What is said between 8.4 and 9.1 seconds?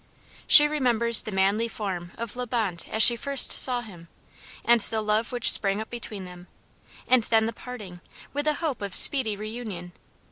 the hope of